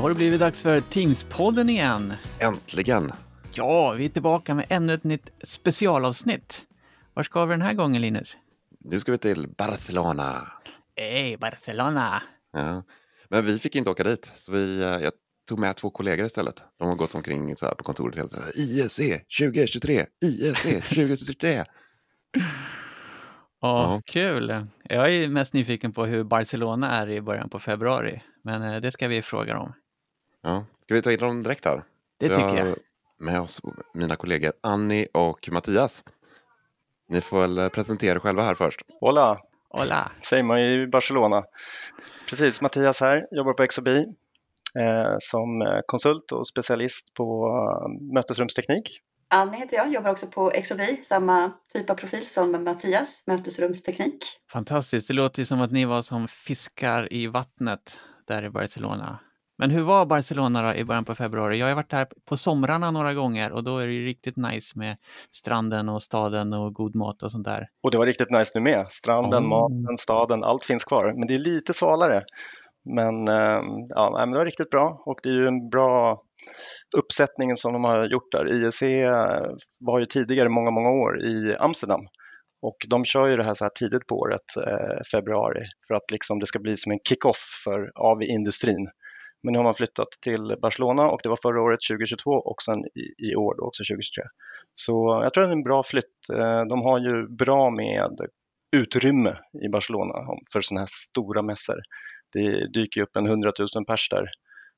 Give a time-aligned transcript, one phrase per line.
[0.00, 2.14] Då har det blivit dags för Teams-podden igen.
[2.38, 3.12] Äntligen!
[3.52, 6.64] Ja, vi är tillbaka med ännu ett nytt specialavsnitt.
[7.14, 8.36] Var ska vi den här gången, Linus?
[8.78, 10.52] Nu ska vi till Barcelona.
[10.96, 12.22] Hej, Barcelona!
[12.52, 12.82] Ja.
[13.28, 15.12] Men vi fick inte åka dit, så vi, eh, jag
[15.48, 16.62] tog med två kollegor istället.
[16.78, 18.44] De har gått omkring så på kontoret hela tiden.
[18.54, 19.00] IEC
[19.38, 21.54] 2023, IEC 2023.
[21.54, 21.64] Ja,
[23.60, 24.02] Ja.
[24.06, 24.66] kul!
[24.82, 28.90] Jag är mest nyfiken på hur Barcelona är i början på februari, men eh, det
[28.90, 29.72] ska vi fråga om.
[30.42, 30.64] Ja.
[30.84, 31.82] Ska vi ta in dem direkt här?
[32.18, 32.78] Det Vi tycker jag.
[33.18, 33.60] Med oss
[33.94, 36.04] mina kollegor Annie och Mattias.
[37.08, 38.80] Ni får väl eh, presentera er själva här först.
[39.00, 40.12] Hola, Hola!
[40.22, 41.44] säger man i Barcelona.
[42.28, 49.00] Precis, Mattias här, jobbar på XOB eh, som eh, konsult och specialist på eh, mötesrumsteknik.
[49.28, 54.24] Annie heter jag, jobbar också på XOB, samma typ av profil som Mattias, mötesrumsteknik.
[54.52, 59.18] Fantastiskt, det låter ju som att ni var som fiskar i vattnet där i Barcelona.
[59.60, 61.58] Men hur var Barcelona då i början på februari?
[61.58, 64.78] Jag har varit där på somrarna några gånger och då är det ju riktigt nice
[64.78, 64.96] med
[65.30, 67.68] stranden och staden och god mat och sånt där.
[67.82, 68.86] Och det var riktigt nice nu med.
[68.88, 69.48] Stranden, Oh.
[69.48, 71.14] maten, staden, allt finns kvar.
[71.18, 72.22] Men det är lite svalare.
[72.84, 76.22] Men, eh, ja, men det var riktigt bra och det är ju en bra
[76.96, 78.52] uppsättning som de har gjort där.
[78.54, 78.82] IEC
[79.80, 82.00] var ju tidigare många, många år i Amsterdam
[82.62, 86.10] och de kör ju det här så här tidigt på året, eh, februari, för att
[86.10, 88.88] liksom det ska bli som en kick-off för av industrin.
[89.42, 92.78] Men nu har man flyttat till Barcelona och det var förra året 2022 och sen
[92.84, 94.24] i, i år då också 2023.
[94.74, 96.28] Så jag tror att det är en bra flytt.
[96.32, 98.10] Eh, De har ju bra med
[98.76, 100.14] utrymme i Barcelona
[100.52, 101.80] för sådana här stora mässor.
[102.32, 104.30] Det dyker ju upp en 100 000 pers där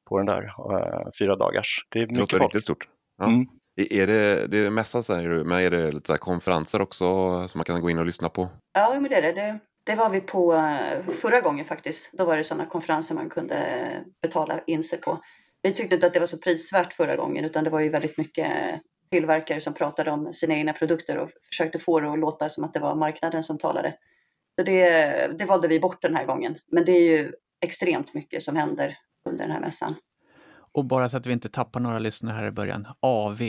[0.09, 1.87] på den där eh, fyra dagars.
[1.89, 2.43] Det är Det låter mycket folk.
[2.55, 2.89] riktigt stort.
[3.19, 3.27] Ja.
[3.27, 3.47] Mm.
[3.91, 7.05] Är det, det är mässa säger du, men är det lite så här konferenser också
[7.49, 8.49] som man kan gå in och lyssna på?
[8.73, 9.95] Ja, men det är det det.
[9.95, 12.13] Var vi på eh, förra gången faktiskt.
[12.13, 15.21] Då var det sådana konferenser man kunde eh, betala in sig på.
[15.63, 18.19] Vi tyckte inte att det var så prisvärt förra gången utan det var ju väldigt
[18.19, 18.79] mycket eh,
[19.11, 22.75] tillverkare som pratade om sina egna produkter och försökte få det att låta som att
[22.75, 23.95] det var marknaden som talade.
[24.59, 26.59] Så det, det valde vi bort den här gången.
[26.67, 29.95] Men det är ju extremt mycket som händer under den här mässan.
[30.73, 32.87] Och bara så att vi inte tappar några lyssnare här i början.
[33.01, 33.43] AV,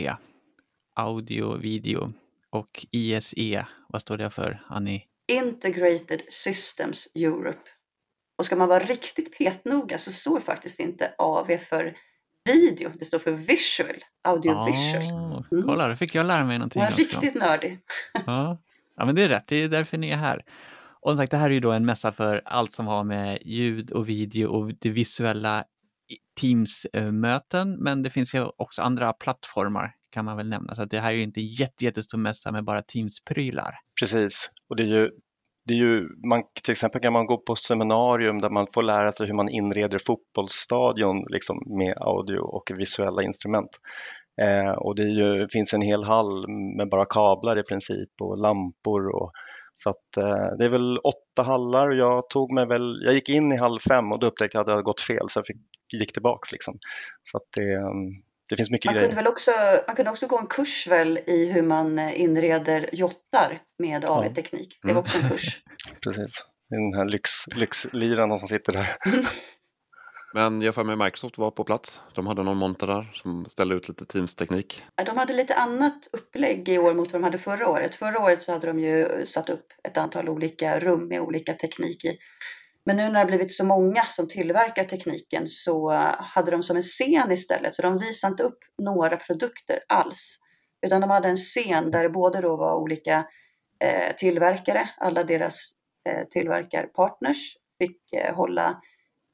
[0.94, 2.12] audio, video
[2.50, 5.13] och ISE, vad står det för, Annie?
[5.32, 7.70] Integrated Systems Europe.
[8.38, 11.96] Och ska man vara riktigt petnoga så står faktiskt inte AV för
[12.44, 15.20] video, det står för visual, audio visual.
[15.20, 15.62] Ah, Mm.
[15.66, 17.02] Kolla, då fick jag lära mig någonting Man är också.
[17.20, 17.78] riktigt nördig.
[18.26, 18.58] Ja.
[18.96, 19.46] ja, men det är rätt.
[19.46, 20.44] Det är därför ni är här.
[21.00, 23.38] Och som sagt, det här är ju då en mässa för allt som har med
[23.44, 25.64] ljud och video och det visuella
[26.40, 30.74] Teams-möten, men det finns ju också andra plattformar kan man väl nämna.
[30.74, 33.74] Så det här är ju inte en jätte, jättestor mässa med bara Teams-prylar.
[34.00, 35.10] Precis, och det är ju,
[35.66, 39.12] det är ju man, till exempel kan man gå på seminarium där man får lära
[39.12, 43.70] sig hur man inreder fotbollsstadion liksom, med audio och visuella instrument.
[44.42, 48.38] Eh, och det är ju, finns en hel hall med bara kablar i princip och
[48.38, 49.08] lampor.
[49.08, 49.32] Och,
[49.74, 53.28] så att, eh, det är väl åtta hallar och jag tog mig väl, jag gick
[53.28, 55.46] in i hall fem och då upptäckte jag att det hade gått fel så jag
[55.46, 55.56] fick,
[55.92, 56.52] gick tillbaks.
[56.52, 56.78] Liksom.
[57.22, 59.08] Så att det, mm det finns mycket Man grejer.
[59.08, 59.50] kunde väl också,
[59.86, 64.78] man kunde också gå en kurs väl i hur man eh, inreder jottar med AV-teknik.
[64.82, 65.00] Det var Mm.
[65.02, 65.62] också en kurs.
[66.04, 66.46] Precis.
[66.70, 68.96] Det är Den här lyx, lyxlirarna som sitter där.
[70.34, 72.02] Men jag får med Microsoft var på plats.
[72.14, 74.82] De hade någon monter där som ställde ut lite Teams-teknik.
[75.06, 77.94] De hade lite annat upplägg i år mot vad de hade förra året.
[77.94, 82.04] Förra året så hade de ju satt upp ett antal olika rum med olika teknik
[82.04, 82.18] i.
[82.86, 86.76] Men nu när det har blivit så många som tillverkar tekniken så hade de som
[86.76, 87.74] en scen istället.
[87.74, 90.38] Så de visade inte upp några produkter alls.
[90.86, 93.26] Utan de hade en scen där det både då var olika
[93.84, 95.72] eh, tillverkare, alla deras
[96.08, 98.80] eh, tillverkarpartners fick eh, hålla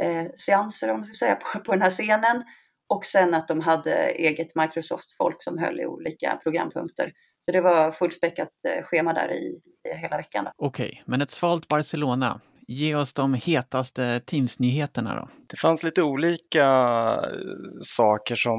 [0.03, 2.45] eh, seanser om man ska säga, på, på den här scenen.
[2.89, 7.13] Och sen att de hade eget Microsoft-folk som höll i olika programpunkter.
[7.45, 9.61] Så det var fullspäckat eh, schema där i,
[9.91, 10.47] i hela veckan.
[10.47, 12.41] Okej, Okej, men ett svalt Barcelona.
[12.73, 15.29] Ge oss de hetaste Teams-nyheterna då.
[15.49, 18.59] Det fanns lite olika eh, saker som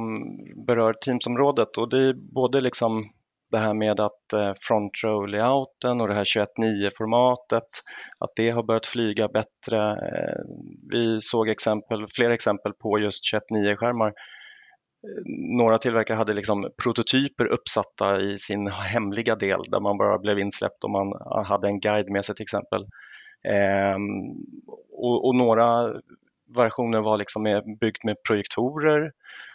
[0.68, 3.10] berör Teams-området och det är både liksom
[3.52, 7.70] det här med att eh, front row layouten och det här 21.9-formatet,
[8.20, 9.92] att det har börjat flyga bättre.
[9.92, 10.42] Eh,
[10.92, 14.14] vi såg exempel, flera exempel på just 21.9-skärmar.
[15.58, 20.84] Några tillverkare hade liksom prototyper uppsatta i sin hemliga del där man bara blev insläppt
[20.84, 21.08] och man
[21.46, 22.86] hade en guide med sig till exempel.
[23.44, 24.36] Ehm,
[24.92, 25.94] och, och några
[26.56, 29.12] versioner var liksom med, byggt med projektorer.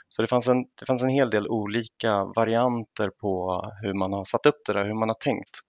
[0.08, 4.24] Så det fanns, en, det fanns en hel del olika varianter på hur man har
[4.24, 5.60] satt upp det där, hur man har tänkt.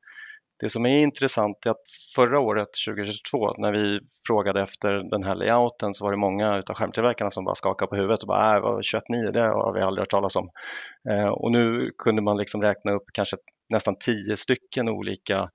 [0.60, 5.36] Det som är intressant är att förra året, 2022, när vi frågade efter den här
[5.36, 8.62] layouten så var det många av skärmtillverkarna som bara skakade på huvudet och bara äh,
[8.62, 10.50] 21.9 det har vi aldrig hört talas om.
[11.10, 13.38] Eh, och nu kunde man liksom räkna upp kanske
[13.70, 15.48] nästan tio stycken olika eh,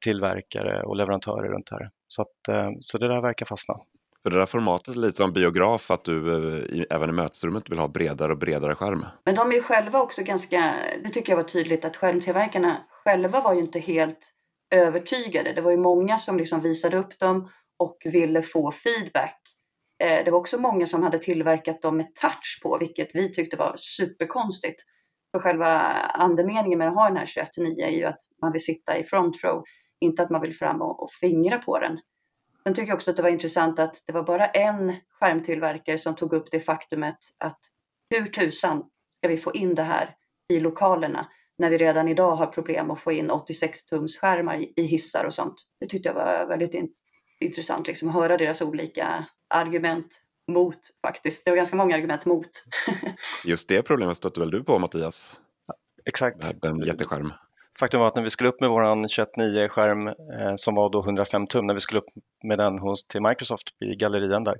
[0.00, 1.90] tillverkare och leverantörer runt här.
[2.08, 3.74] Så, att, eh, så det där verkar fastna.
[4.22, 6.34] För det där formatet är lite som biograf, att du
[6.78, 9.06] eh, även i mötesrummet vill ha bredare och bredare skärm.
[9.24, 10.74] Men de är ju själva också ganska,
[11.04, 14.34] det tycker jag var tydligt, att skärmtillverkarna själva var ju inte helt
[14.74, 15.52] övertygade.
[15.52, 19.40] Det var ju många som liksom visade upp dem och ville få feedback.
[20.04, 23.56] Eh, det var också många som hade tillverkat dem med touch på, vilket vi tyckte
[23.56, 24.82] var superkonstigt.
[25.38, 25.68] För själva
[26.14, 29.44] andemeningen med att ha den här 21-9 är ju att man vill sitta i front
[29.44, 29.64] row,
[30.00, 31.98] inte att man vill fram och, och fingra på den.
[32.64, 36.14] Sen tycker jag också att det var intressant att det var bara en skärmtillverkare som
[36.14, 37.60] tog upp det faktumet att
[38.10, 38.84] hur tusan
[39.18, 40.14] ska vi få in det här
[40.48, 44.82] i lokalerna när vi redan idag har problem att få in 86 tums skärmar i
[44.82, 45.54] hissar och sånt.
[45.80, 46.88] Det tyckte jag var väldigt in
[47.40, 51.44] intressant liksom, att höra deras olika argument mot faktiskt.
[51.44, 52.50] Det var ganska många argument mot.
[53.44, 55.40] Just det problemet stötte väl du på Mattias?
[56.04, 56.64] Exakt.
[56.64, 57.32] En jätteskärm.
[57.78, 61.46] Faktum var att när vi skulle upp med vår 21.9-skärm eh, som var då 105
[61.46, 62.08] tum, när vi skulle upp
[62.44, 64.56] med den hos, till Microsoft i gallerian där,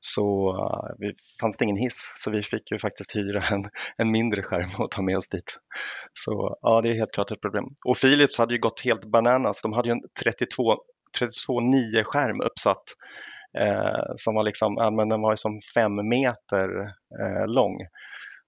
[0.00, 2.14] så uh, vi, fanns det ingen hiss.
[2.16, 3.64] Så vi fick ju faktiskt hyra en,
[3.96, 5.58] en mindre skärm och ta med oss dit.
[6.12, 7.64] Så ja, det är helt klart ett problem.
[7.84, 9.62] Och Philips hade ju gått helt bananas.
[9.62, 10.76] De hade ju en 32,
[11.18, 12.84] 32.9-skärm uppsatt
[13.58, 16.80] eh, som var liksom, ja, men den var ju som fem meter
[17.20, 17.78] eh, lång.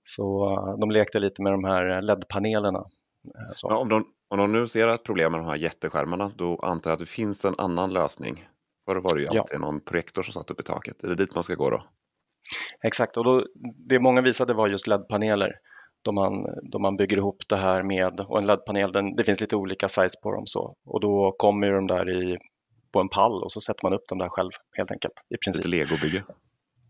[0.03, 2.85] Så uh, de lekte lite med de här LED-panelerna
[3.25, 6.59] Eh, ja, om, de, om de nu ser ett problem med de här jätteskärmarna, då
[6.63, 8.49] antar jag att det finns en annan lösning.
[8.87, 9.59] Förr var det ju alltid ja.
[9.59, 11.05] någon projektor som satt upp i taket.
[11.05, 11.85] Är det dit man ska gå då?
[12.83, 13.47] Exakt, och då,
[13.89, 15.53] det många visade var just LED-paneler.
[16.03, 19.41] Då man, då man bygger ihop det här med, och en LED-panel, den, det finns
[19.41, 20.77] lite olika size på dem så.
[20.85, 22.39] Och då kommer de där i,
[22.95, 25.15] på en pall och så sätter man upp dem där själv helt enkelt.
[25.31, 25.65] I princip.
[25.65, 26.25] Lite legobygge.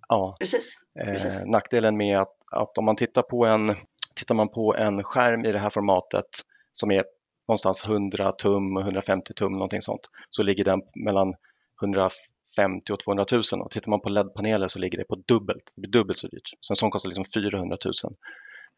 [0.09, 0.75] Ja, precis.
[1.05, 1.41] precis.
[1.41, 3.77] Eh, nackdelen med att, att om man tittar på en
[4.15, 6.27] Tittar man på en skärm i det här formatet
[6.73, 7.05] som är
[7.49, 11.35] någonstans 100 tum, 150 tum någonting sånt, så ligger den mellan
[11.83, 15.81] 150 och 200 000 och tittar man på LED-paneler så ligger det på dubbelt, det
[15.81, 16.51] blir dubbelt så dyrt.
[16.61, 17.95] Så en sån kostar liksom 400 000.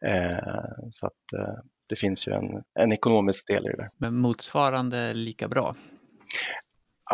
[0.05, 1.55] Eh, så att eh,
[1.89, 3.89] det finns ju en, en ekonomisk del i det.
[3.97, 5.75] Men motsvarande lika bra?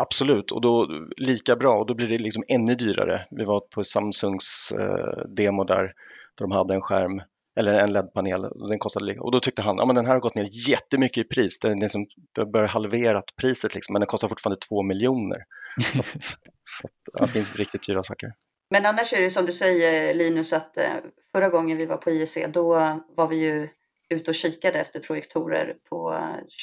[0.00, 3.26] Absolut, och då lika bra och då blir det liksom ännu dyrare.
[3.30, 7.22] Vi var på Samsungs eh, demo där, där de hade en skärm
[7.60, 8.42] eller en LED-panel.
[8.68, 11.28] Den kostade, och då tyckte han att ja, den här har gått ner jättemycket i
[11.28, 11.60] pris.
[11.60, 15.38] Den, liksom, det bör halverat priset, liksom, men den kostar fortfarande två miljoner.
[15.92, 16.06] Så, att,
[16.64, 18.32] så att, ja, det finns riktigt dyra saker.
[18.70, 20.92] Men annars är det som du säger Linus att eh,
[21.32, 22.74] förra gången vi var på IEC då
[23.16, 23.68] var vi ju
[24.14, 26.10] ute och kikade efter projektorer på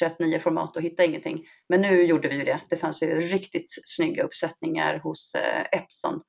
[0.00, 1.44] 21.9 format och hittade ingenting.
[1.68, 2.60] Men nu gjorde vi ju det.
[2.68, 6.22] Det fanns ju riktigt snygga uppsättningar hos eh, Epson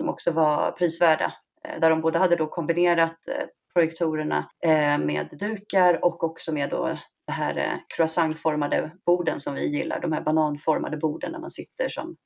[0.00, 1.34] som också var prisvärda.
[1.64, 4.50] Eh, där de både hade då kombinerat eh, projektorerna
[5.00, 10.22] med dukar och också med då det här croissantformade borden som vi gillar, de här
[10.22, 12.16] bananformade borden när man sitter som,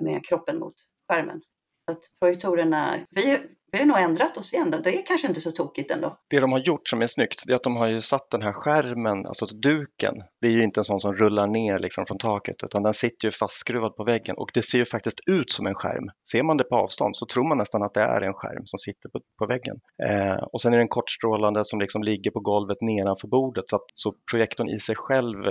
[0.00, 0.74] med kroppen mot
[1.08, 1.40] skärmen.
[1.88, 3.38] Så att projektorerna, vi,
[3.72, 4.70] vi har nog ändrat oss igen.
[4.70, 6.18] Det är kanske inte så tokigt ändå.
[6.30, 8.42] Det de har gjort som är snyggt, det är att de har ju satt den
[8.42, 10.14] här skärmen, alltså duken.
[10.40, 13.28] Det är ju inte en sån som rullar ner liksom från taket utan den sitter
[13.28, 16.10] ju fastskruvad på väggen och det ser ju faktiskt ut som en skärm.
[16.32, 18.78] Ser man det på avstånd så tror man nästan att det är en skärm som
[18.78, 19.76] sitter på, på väggen.
[20.08, 23.86] Eh, och sen är den kortstrålande som liksom ligger på golvet nedanför bordet så, att,
[23.94, 25.46] så projektorn i sig själv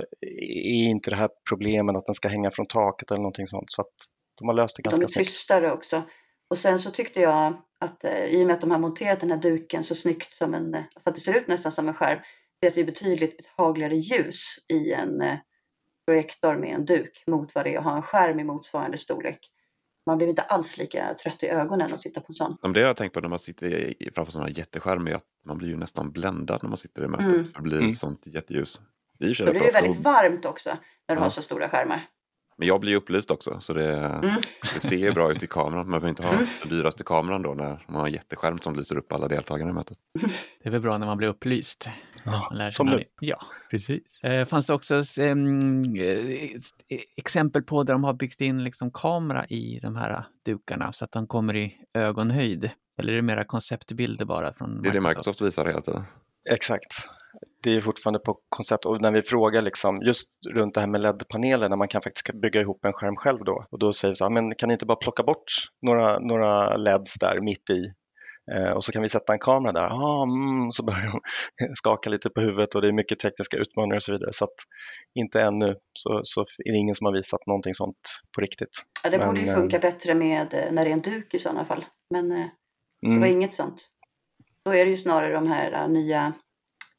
[0.65, 3.71] är inte det här problemet att den ska hänga från taket eller någonting sånt.
[3.71, 3.95] Så att
[4.39, 5.13] de har löst det ganska snyggt.
[5.13, 6.03] De är tystare också.
[6.49, 9.31] Och sen så tyckte jag att eh, i och med att de har monterat den
[9.31, 11.93] här duken så snyggt som en, eh, så att det ser ut nästan som en
[11.93, 12.19] skärm,
[12.59, 15.37] det är att det är betydligt behagligare ljus i en eh,
[16.05, 19.39] projektor med en duk mot vad det är att ha en skärm i motsvarande storlek.
[20.05, 22.73] Man blir inte alls lika trött i ögonen att sitta på en sån.
[22.73, 25.67] Det jag har tänkt på när man sitter framför sådana jätteskärmar är att man blir
[25.67, 27.25] ju nästan bländad när man sitter i mötet.
[27.25, 27.47] Mm.
[27.55, 27.91] Det blir mm.
[27.91, 28.81] sånt jätteljus.
[29.19, 30.69] Det, det blir ju väldigt varmt också
[31.07, 31.23] när du ja.
[31.23, 32.07] har så stora skärmar.
[32.57, 34.41] Men jag blir ju upplyst också så det, mm.
[34.73, 35.77] det ser ju bra ut i kameran.
[35.77, 36.45] Man behöver inte ha mm.
[36.61, 39.73] den dyraste kameran då när man har en jätteskärm som lyser upp alla deltagare i
[39.73, 39.97] mötet.
[40.63, 41.89] Det är väl bra när man blir upplyst.
[42.23, 43.03] Ja, som nu.
[43.19, 43.39] Ja,
[43.71, 44.23] precis.
[44.23, 45.35] Eh, fanns det också eh,
[47.15, 51.11] exempel på där de har byggt in liksom kamera i de här dukarna så att
[51.11, 52.69] de kommer i ögonhöjd?
[52.97, 54.83] Eller är det mera konceptbilder bara från Microsoft?
[54.83, 56.03] Det är det Microsoft visar hela tiden.
[56.49, 57.07] Exakt
[57.63, 61.01] det är fortfarande på koncept och när vi frågar liksom just runt det här med
[61.01, 64.15] LED-paneler när man kan faktiskt bygga ihop en skärm själv då och då säger vi
[64.15, 65.51] så här, men kan ni inte bara plocka bort
[65.81, 67.93] några, några LEDs där mitt i
[68.51, 71.19] Eh, och så kan vi sätta en kamera där, ah, mm, så börjar de
[71.73, 74.33] skaka lite på huvudet och det är mycket tekniska utmaningar och så vidare.
[74.33, 74.55] Så att
[75.19, 77.97] inte ännu så, så är det ingen som har visat någonting sånt
[78.35, 78.83] på riktigt.
[79.03, 81.33] Ja, det borde Men, ju eh, funka bättre med eh, när det är en duk
[81.33, 81.85] i sådana fall.
[82.09, 82.47] Men eh,
[83.01, 83.19] det Mm.
[83.19, 83.89] var inget sånt.
[84.67, 86.33] Då är det ju snarare de här eh, nya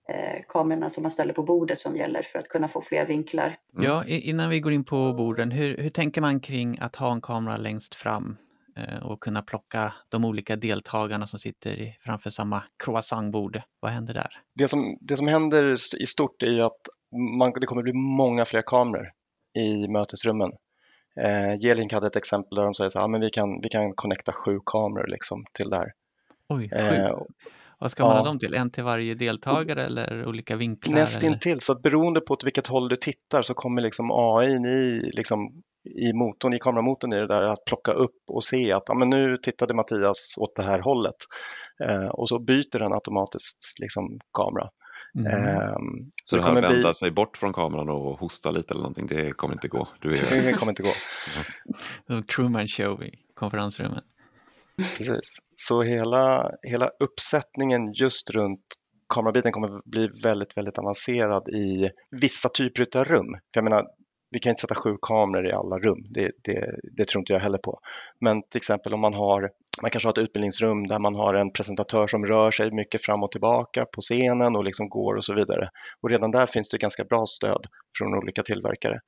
[0.08, 3.56] eh, kamerorna som man ställer på bordet som gäller för att kunna få fler vinklar.
[3.74, 3.84] Mm.
[3.84, 7.20] Ja, innan vi går in på borden, hur, hur tänker man kring att ha en
[7.20, 8.36] kamera längst fram
[8.76, 13.60] eh, och kunna plocka de olika deltagarna som sitter framför samma croissantbord?
[13.80, 14.40] Vad händer där?
[14.54, 15.72] det, som, det som händer
[16.02, 16.80] i stort är ju att
[17.38, 19.10] man, det kommer bli många fler kameror
[19.58, 20.52] i mötesrummen.
[21.20, 23.68] Eh, Gelink hade ett exempel där de säger så här, ah, men vi kan, vi
[23.68, 25.92] kan connecta sju kameror liksom till det här.
[26.48, 26.76] Oj, sju.
[26.76, 27.18] Eh,
[27.80, 28.24] Vad ska man ha ja.
[28.24, 28.54] dem till?
[28.54, 30.92] En till varje deltagare eller olika vinklar?
[30.92, 31.02] eller?
[31.02, 35.10] Nästintill, så att beroende på åt vilket håll du tittar så kommer liksom AI i,
[35.14, 35.62] liksom,
[36.00, 39.10] i motorn, i kameramotorn i det där att plocka upp och se att ah, men
[39.10, 41.16] nu tittade Mattias åt det här hållet.
[41.84, 44.68] Eh, och så byter den automatiskt liksom, kamera.
[45.18, 45.32] Mm.
[45.32, 48.82] Ehm, Så det här kommer vända bli- sig bort från kameran och hosta lite eller
[48.82, 49.88] någonting, det kommer inte gå.
[50.00, 50.42] Du är...
[50.42, 52.22] Det kommer inte gå.
[52.34, 54.02] Truman Show i konferensrummen.
[54.78, 55.38] Precis.
[55.56, 58.60] Så hela, hela uppsättningen just runt
[59.14, 63.26] kamerabiten kommer bli väldigt, väldigt avancerad i vissa typer av rum.
[63.32, 63.86] För jag menar,
[64.30, 67.40] vi kan inte sätta sju kameror i alla rum, det, det, det tror inte jag
[67.40, 67.80] heller på.
[68.20, 69.50] Men till exempel om man har,
[69.82, 73.22] man kanske har ett utbildningsrum där man har en presentatör som rör sig mycket fram
[73.22, 75.68] och tillbaka på scenen och liksom går och så vidare.
[76.00, 77.66] Och redan där finns det ganska bra stöd
[77.98, 79.00] från olika tillverkare.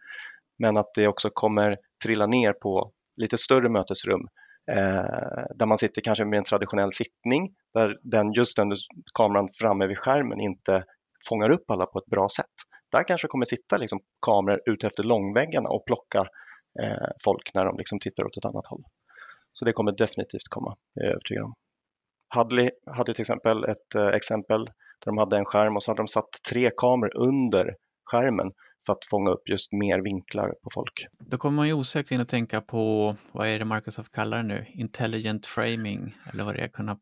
[0.58, 4.28] Men att det också kommer trilla ner på lite större mötesrum
[4.70, 8.72] Eh, där man sitter kanske med en traditionell sittning där den, just den
[9.14, 10.84] kameran framme vid skärmen inte
[11.28, 12.46] fångar upp alla på ett bra sätt.
[12.92, 16.18] Där kanske kommer sitta liksom kameror ute efter långväggarna och plocka
[16.82, 18.84] eh, folk när de liksom tittar åt ett annat håll.
[19.52, 21.54] Så det kommer definitivt komma, det är jag övertygad om.
[22.28, 26.02] Hadley hade till exempel ett eh, exempel där de hade en skärm och så hade
[26.02, 27.74] de satt tre kameror under
[28.10, 28.52] skärmen
[28.86, 31.06] för att fånga upp just mer vinklar på folk.
[31.18, 34.42] Då kommer man ju osökt in och tänka på, vad är det Microsoft kallar det
[34.42, 34.66] nu?
[34.74, 36.98] Intelligent framing, eller vad det är, kunna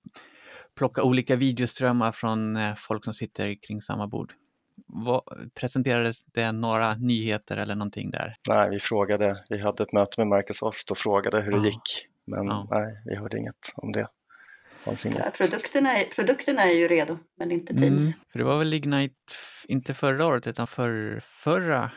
[0.76, 4.32] plocka olika videoströmmar från eh, folk som sitter kring samma bord.
[4.86, 5.22] Vad,
[5.54, 8.36] presenterades det några nyheter eller någonting där?
[8.48, 11.64] Nej, vi frågade, vi hade ett möte med Microsoft och frågade hur det Ja.
[11.64, 12.06] gick.
[12.26, 12.66] Men Ja.
[12.70, 14.06] nej, vi hörde inget om det.
[14.84, 18.02] Ja, produkterna, är, produkterna är ju redo, men inte Teams.
[18.02, 19.14] Mm, för det var väl Ignite,
[19.68, 21.90] inte förra året utan för, förra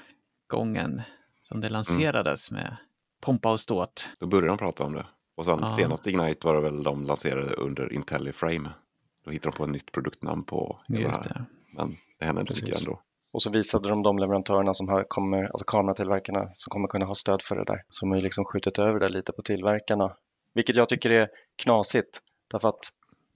[0.47, 1.01] gången
[1.43, 2.77] som det lanserades med
[3.21, 4.09] pompa och ståt.
[4.19, 5.05] Då började de prata om det.
[5.37, 5.69] Och sen Ja.
[5.69, 8.69] senast Ignite var det väl de lanserade under IntelliFrame.
[9.25, 11.45] Då hittade de på ett nytt produktnamn på hela Just det här.
[11.73, 13.01] Men det hände inte mycket ändå.
[13.33, 17.15] Och så visade de de leverantörerna som har, kommer, alltså kameratillverkarna som kommer kunna ha
[17.15, 17.81] stöd för det där.
[17.89, 20.15] Så de har ju liksom skjutit över det lite på tillverkarna.
[20.53, 21.29] Vilket jag tycker är
[21.63, 22.19] knasigt.
[22.51, 22.89] Därför att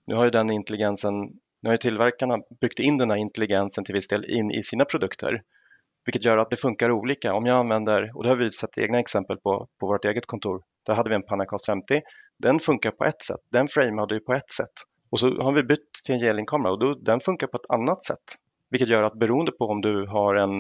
[0.05, 1.13] nu har ju den intelligensen,
[1.61, 4.85] nu har ju tillverkarna byggt in den här intelligensen till viss del in i sina
[4.85, 5.41] produkter.
[6.05, 7.33] Vilket gör att det funkar olika.
[7.33, 10.63] Om jag använder, och det har vi sett egna exempel på på vårt eget kontor.
[10.85, 12.01] Där hade vi en Panacast 50.
[12.39, 13.39] Den funkar på ett sätt.
[13.51, 14.73] Den framade ju på ett sätt.
[15.09, 18.03] Och så har vi bytt till en Gelin-kamera och då, den funkar på ett annat
[18.03, 18.23] sätt.
[18.69, 20.51] Vilket gör att beroende på om du har en,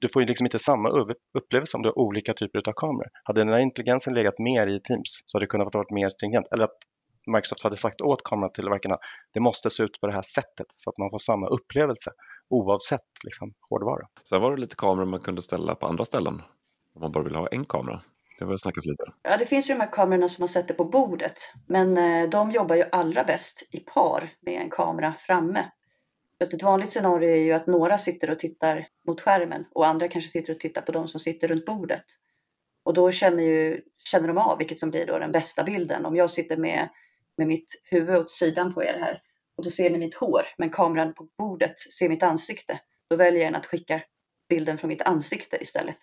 [0.00, 0.88] du får ju liksom inte samma
[1.34, 3.08] upplevelse om du har olika typer av kameror.
[3.22, 6.46] Hade den här intelligensen legat mer i Teams så hade det kunnat vara mer stringent.
[6.52, 6.78] Eller att
[7.26, 8.98] Microsoft hade sagt åt kameratillverkarna,
[9.32, 12.10] det måste se ut på det här sättet så att man får samma upplevelse
[12.48, 14.06] oavsett liksom, hårdvara.
[14.28, 16.42] Sen var det lite kameror man kunde ställa på andra ställen.
[16.94, 18.02] Om man bara ville ha en kamera.
[18.38, 19.04] Det har snackats lite.
[19.22, 22.50] Ja, det finns ju de här kamerorna som man sätter på bordet, men eh, de
[22.50, 25.70] jobbar ju allra bäst i par med en kamera framme.
[26.38, 30.08] Så ett vanligt scenario är ju att några sitter och tittar mot skärmen och andra
[30.08, 32.04] kanske sitter och tittar på de som sitter runt bordet.
[32.84, 36.06] Och då känner, ju, känner de av vilket som blir då den bästa bilden.
[36.06, 36.88] Om jag sitter med,
[37.38, 39.22] med mitt huvud åt sidan på er här
[39.56, 42.80] och då ser ni mitt hår, men kameran på bordet ser mitt ansikte.
[43.10, 44.02] Då väljer jag att skicka
[44.48, 45.98] bilden från mitt ansikte istället.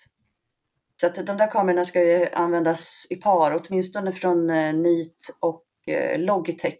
[1.02, 5.66] Så att de där kamerorna ska ju användas i par, åtminstone från eh, NIT och
[5.88, 6.80] eh, Logitech.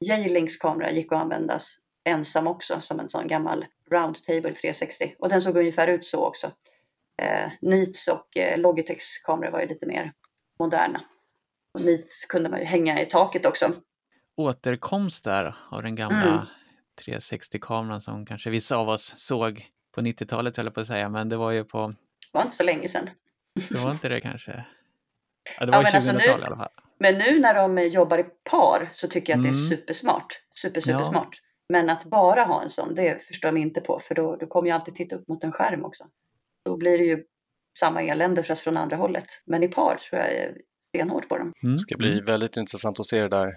[0.00, 5.42] J-Links kamera gick att användas ensam också som en sån gammal Roundtable 360 och den
[5.42, 6.46] såg ungefär ut så också.
[7.22, 10.12] Eh, NITs och eh, Logitechs kameror var ju lite mer
[10.58, 11.00] moderna.
[11.74, 13.72] Och NITs kunde man ju hänga i taket också.
[14.36, 16.46] Återkomst där av den gamla Mm.
[17.06, 21.28] 360-kameran som kanske vissa av oss såg på 90-talet höll jag på att säga, men
[21.28, 21.86] det var ju på,
[22.32, 23.10] Det var inte så länge sedan.
[23.70, 24.50] det var inte det kanske?
[25.58, 26.68] Ja, det Ja, var alltså 2000-tal nu- i alla fall.
[26.98, 29.68] Men nu när de jobbar i par så tycker jag att det är Mm.
[29.78, 30.26] supersmart.
[30.52, 31.04] Super, super Ja.
[31.04, 31.28] smart.
[31.68, 33.98] Men att bara ha en sån, det förstår jag mig inte på.
[33.98, 36.04] För då, då kommer jag alltid titta upp mot en skärm också.
[36.64, 37.24] Då blir det ju
[37.78, 39.26] samma elände fast från andra hållet.
[39.46, 40.56] Men i par tror jag är
[40.94, 41.52] stenhårt på dem.
[41.62, 41.74] Mm.
[41.74, 43.52] Det ska bli väldigt intressant att se det där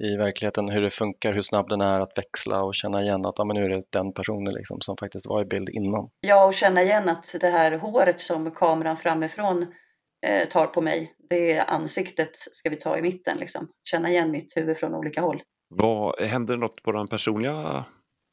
[0.00, 3.34] i verkligheten hur det funkar, hur snabb den är att växla och känna igen att
[3.36, 6.08] ja, men nu är det den personen liksom som faktiskt var i bild innan.
[6.20, 9.66] Ja, och känna igen att det här håret som kameran framifrån
[10.26, 13.38] eh, tar på mig, det ansiktet ska vi ta i mitten.
[13.38, 13.68] Liksom.
[13.90, 15.42] Känna igen mitt huvud från olika håll.
[15.68, 17.84] Vad, händer det något på den personliga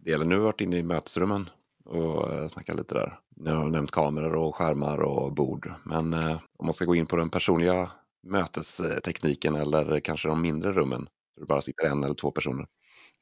[0.06, 0.30] delen?
[0.30, 1.50] Nu har vi varit inne i mötesrummen
[1.86, 3.20] och eh, snackat lite där.
[3.36, 5.72] Ni har nämnt kameror och skärmar och bord.
[5.86, 7.90] Men eh, om man ska gå in på den personliga
[8.26, 12.66] mötestekniken eller kanske de mindre rummen, där det bara sitter en eller två personer.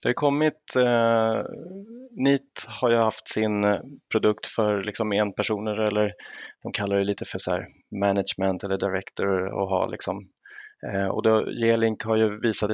[0.02, 1.44] Det har kommit, eh,
[2.12, 3.80] NIT har ju haft sin eh,
[4.12, 6.14] produkt för liksom en personer eller
[6.64, 7.68] de kallar det lite för så här
[8.00, 10.30] management eller director och ha liksom.
[10.88, 12.72] Eh, och då, G-Link har ju visat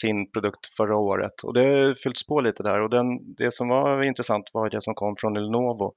[0.00, 3.68] sin produkt förra året och det har fyllts på lite där och den, det som
[3.68, 5.94] var intressant var det som kom från Lenovo.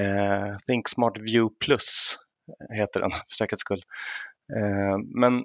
[0.00, 2.16] Eh, Think Smart View Plus
[2.78, 3.82] heter den för säkerhets skull.
[4.56, 5.44] Eh, men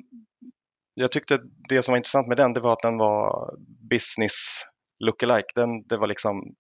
[0.94, 1.40] jag tyckte
[1.70, 3.50] det som var intressant med den det var att den var
[3.90, 4.66] business
[5.00, 5.52] lookalike.
[5.56, 6.56] Den, det var liksom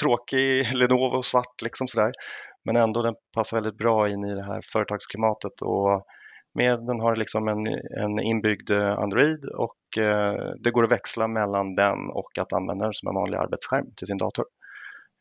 [0.00, 2.12] tråkig Lenovo svart liksom sådär.
[2.64, 6.06] Men ändå den passar väldigt bra in i det här företagsklimatet och
[6.54, 7.66] med den har liksom en,
[8.02, 12.84] en inbyggd eh, Android och eh, det går att växla mellan den och att använda
[12.84, 14.44] den som en vanlig arbetsskärm till sin dator.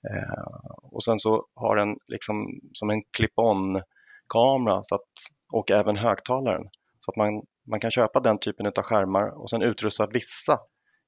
[0.09, 0.43] Eh,
[0.81, 3.81] och sen så har den liksom som en clip-on
[4.29, 5.11] kamera så att,
[5.53, 6.63] och även högtalaren.
[6.99, 10.57] Så att man, man kan köpa den typen av skärmar och sen utrusta vissa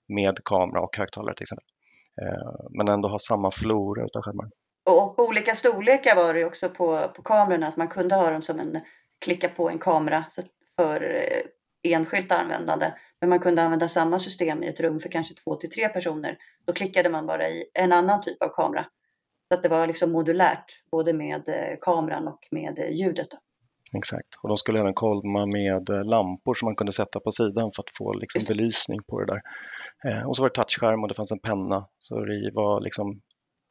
[0.07, 1.65] med kamera och högtalare till exempel.
[2.21, 4.49] Eh, men ändå ha samma flora av skärmar.
[4.89, 8.59] Och, olika storlekar var det också på, på kamerorna, att man kunde ha dem som
[8.59, 8.79] en
[9.25, 10.25] klicka på en kamera
[10.75, 12.93] för eh, enskilt användande.
[13.21, 16.37] Men man kunde använda samma system i ett rum för kanske två till tre personer.
[16.65, 18.85] Då klickade man bara i en annan typ av kamera.
[19.49, 23.27] Så att det var liksom modulärt, både med eh, kameran och med ljudet.
[23.93, 27.83] Exakt, och de skulle även komma med lampor som man kunde sätta på sidan för
[27.83, 29.41] att få liksom belysning på det där.
[30.03, 31.87] Eh, och så var det touchskärm och det fanns en penna.
[31.99, 33.21] Så det var liksom,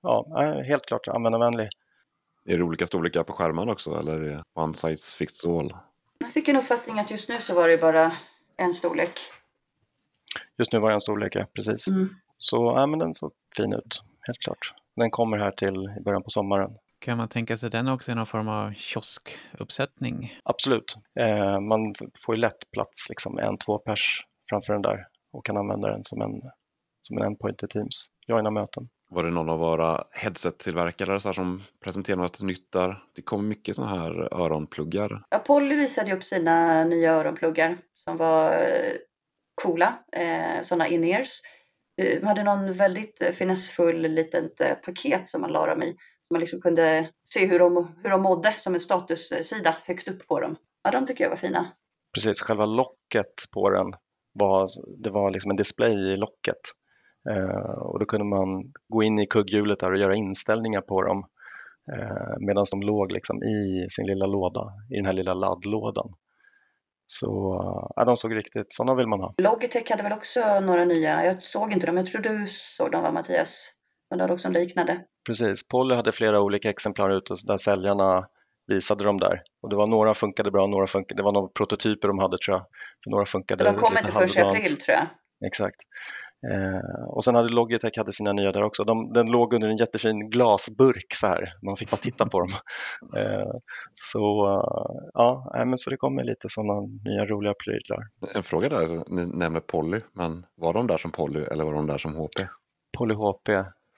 [0.03, 0.27] ja,
[0.67, 1.69] helt klart användarvänlig.
[2.45, 5.77] Är det olika storlekar på skärmarna också eller är det one size fits all?
[6.19, 8.17] Jag fick en uppfattning att just nu så var det bara
[8.57, 9.21] en storlek.
[10.59, 11.89] Just nu var det en storlek, ja, precis.
[11.89, 12.09] Mm.
[12.39, 14.75] Så ja, men den såg fin ut, helt klart.
[14.99, 16.71] Den kommer här till i början på sommaren.
[16.99, 20.39] Kan man tänka sig den också i någon form av kioskuppsättning?
[20.45, 20.97] Absolut.
[21.21, 25.57] Eh, man får ju lätt plats, liksom en, två pers framför den där och kan
[25.57, 26.41] använda den som en,
[27.03, 28.07] som en endpoint i Teams.
[28.27, 28.89] Joina möten.
[29.11, 33.03] Var det någon av våra headset-tillverkare som presenterade något nytt där?
[33.15, 35.23] Det kom mycket sådana här öronpluggar.
[35.31, 38.93] Ja, Polly visade upp sina nya öronpluggar som var eh,
[39.63, 41.41] coola, eh, sådana in-ears.
[41.99, 45.97] De hade någon väldigt eh, finessfull litet eh, paket som man la dem i.
[46.31, 50.41] Man liksom kunde se hur de, hur de mådde som en statussida högst upp på
[50.41, 50.57] dem.
[50.83, 51.73] Ja, de tycker jag var fina.
[52.15, 53.93] Precis, själva locket på den
[54.33, 54.67] var,
[55.03, 56.61] det var liksom en display i locket.
[57.31, 61.25] Eh, och då kunde man gå in i kugghjulet där och göra inställningar på dem
[61.93, 66.15] eh, medan de låg liksom i sin lilla låda, i den här lilla laddlådan.
[67.11, 67.27] Så
[67.97, 69.35] ja, de såg riktigt, sådana vill man ha.
[69.39, 73.03] Logitech hade väl också några nya, jag såg inte dem, jag tror du såg dem
[73.03, 73.73] va Mattias?
[74.11, 75.01] Men det hade också en liknande.
[75.27, 78.27] Precis, Polly hade flera olika exemplar ute där säljarna
[78.67, 79.43] visade dem där.
[79.63, 82.57] Och det var några funkade bra, några funkade, det var några prototyper de hade tror
[82.57, 82.67] jag.
[83.05, 85.07] För några funkade de kom inte förrän i april tror jag.
[85.47, 85.77] Exakt.
[86.47, 88.85] Eh, och sen hade Logitech hade sina nya där också.
[88.85, 91.55] De, den låg under en jättefin glasburk så här.
[91.63, 92.51] Man fick bara titta på dem.
[93.17, 93.51] Eh,
[93.95, 98.09] så uh, ja, men så det kommer lite sådana nya roliga prylar.
[98.35, 101.87] En fråga där, ni nämner Polly, men var de där som Polly eller var de
[101.87, 102.47] där som HP?
[102.99, 103.49] Polly HP.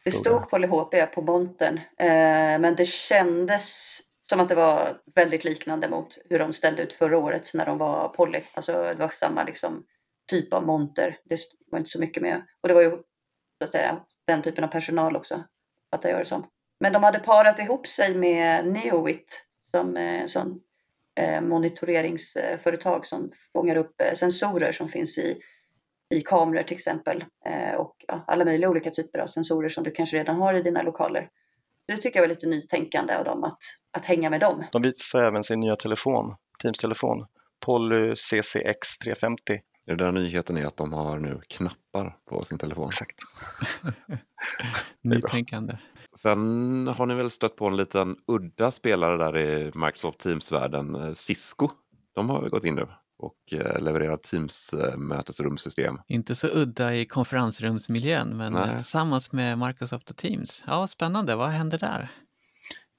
[0.05, 3.99] Det stod Polly HP på montern, eh, men det kändes
[4.29, 7.79] som att det var väldigt liknande mot hur de ställde ut förra året när de
[7.79, 8.41] var Polly.
[8.55, 9.85] Alltså det var samma liksom,
[10.31, 11.19] typ av monter.
[11.25, 11.39] Det
[11.71, 12.43] var inte så mycket med.
[12.61, 15.45] Och det var ju så att säga den typen av personal också,
[15.91, 16.47] fattar jag det som.
[16.81, 20.61] Men de hade parat ihop sig med Neowit som, eh, som
[21.15, 25.41] eh, monitoreringsföretag som fångar upp eh, sensorer som finns i,
[26.15, 27.25] i kameror till exempel.
[27.47, 30.63] Eh, och ja, alla möjliga olika typer av sensorer som du kanske redan har i
[30.63, 31.29] dina lokaler.
[31.87, 33.59] Det tycker jag var lite nytänkande av dem att,
[33.91, 34.65] att hänga med dem.
[34.73, 37.27] De visar även sin nya telefon, Teams-telefon,
[37.61, 39.61] Poly CCX 350.
[39.91, 42.89] Det där nyheten är att de har nu knappar på sin telefon.
[42.89, 43.21] Exakt.
[45.03, 45.79] Nytänkande.
[46.19, 51.13] Sen har ni väl stött på en liten udda spelare där i Microsoft Teams-världen, eh,
[51.13, 51.69] Cisco.
[52.15, 52.87] De har gått in nu
[53.19, 55.99] och eh, levererar Teams-mötesrumssystem.
[56.07, 58.77] Inte så udda i konferensrumsmiljön, men Nej.
[58.77, 60.65] tillsammans med Microsoft och Teams.
[60.67, 61.37] Ja, spännande.
[61.37, 62.11] Vad händer där?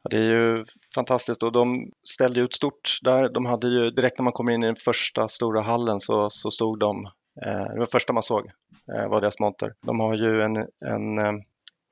[0.10, 3.30] Det är ju fantastiskt och de ställde ut stort där.
[3.30, 6.52] De hade ju, direkt när man kom in i den första stora hallen så, så
[6.52, 7.08] stod de
[7.46, 8.52] Eh, det var första man såg,
[8.94, 9.74] eh, var deras monter.
[9.82, 11.34] De har ju en, en, eh,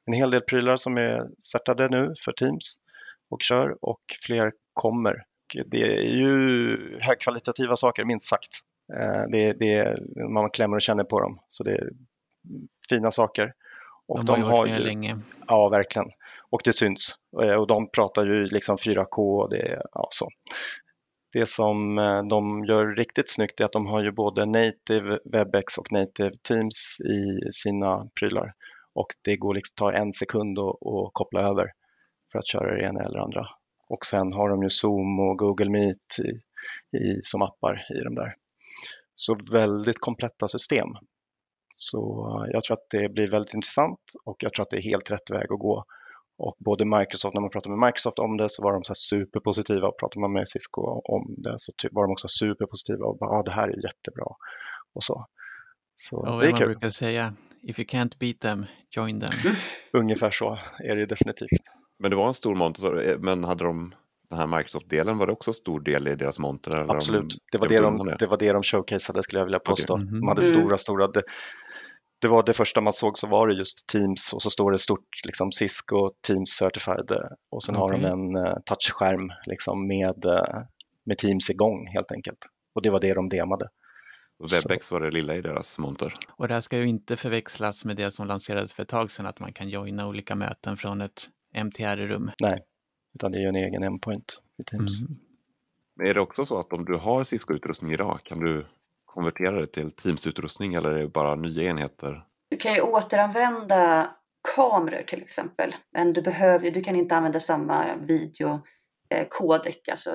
[0.06, 2.76] en hel del prylar som är startade nu för Teams
[3.30, 5.24] och kör och fler kommer.
[5.66, 8.60] Det är ju högkvalitativa saker, minst sagt.
[9.32, 11.90] Det, det, man klämmer och känner på dem, så det är
[12.90, 13.54] fina saker.
[14.08, 15.20] Och de, har, de har ju länge.
[15.48, 16.08] Ja, verkligen.
[16.52, 17.16] Och det syns.
[17.42, 20.30] Eh, och de pratar ju liksom 4K och det är ja, så.
[21.34, 25.78] Det som eh, de gör riktigt snyggt är att de har ju både native WebEx
[25.78, 28.54] och native Teams i sina prylar.
[28.94, 30.76] Och det går liksom ta en sekund att,
[31.14, 31.72] koppla över
[32.32, 33.48] för att köra det ena eller andra.
[33.90, 36.30] Och sen har de ju Zoom och Google Meet i,
[36.98, 38.36] i, som appar i de där.
[39.16, 40.88] Så väldigt kompletta system.
[41.76, 44.82] Så eh, jag tror att det blir väldigt intressant och jag tror att det är
[44.82, 45.86] helt rätt väg att gå.
[46.40, 49.88] Och både Microsoft, när man pratade med Microsoft om det så var de så superpositiva
[49.88, 53.44] och pratade man med Cisco om det så var de också superpositiva och bara ah,
[53.44, 54.26] det här är jättebra
[54.96, 55.26] och så.
[55.98, 56.68] Så och det är man kul.
[56.68, 59.32] brukar säga, if you can't beat them, join them.
[59.94, 61.50] Ungefär så är det definitivt.
[62.00, 63.96] Men det var en stor monter, eh, men hade de
[64.30, 66.72] den här Microsoft-delen, var det också stor del i deras monter?
[66.92, 69.94] Absolut, de, det, var det, de, det var det de showcaseade skulle jag vilja påstå.
[69.94, 70.08] Okay.
[70.08, 70.20] Mm -hmm.
[70.20, 71.24] De hade stora, stora, det,
[72.22, 74.80] det var det första man såg så var det just Teams och så står det
[74.80, 77.12] stort liksom Cisco Teams Certified
[77.50, 77.82] och sen okay.
[77.82, 80.64] har de en uh, touchskärm liksom med, uh,
[81.04, 82.38] med Teams igång helt enkelt.
[82.76, 83.70] Och det var det de demade.
[84.52, 84.96] Webex så.
[84.96, 86.14] var det lilla i deras monter.
[86.30, 89.26] Och det här ska ju inte förväxlas med det som lanserades för ett tag sedan,
[89.26, 92.32] att man kan joina olika möten från ett MTR-rum.
[92.42, 92.64] Nej,
[93.16, 95.02] utan det är ju en egen endpoint i Teams.
[95.02, 96.10] Mm.
[96.10, 98.66] är det också så att om du har Cisco-utrustning idag, kan du
[99.14, 102.26] konvertera det till Teams-utrustning eller är det bara nya enheter?
[102.50, 104.12] Du kan ju återanvända
[104.56, 110.10] kameror till exempel, men du, behöver, du kan inte använda samma videokodek, eh, alltså,